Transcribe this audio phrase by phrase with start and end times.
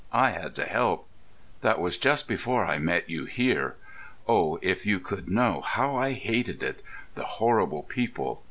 [0.11, 1.07] I had to help.
[1.61, 3.75] That was just before I met you here....
[4.27, 6.81] Oh, if you could know how I hated it.
[7.13, 8.39] The horrible people.